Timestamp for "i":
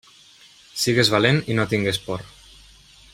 1.55-1.59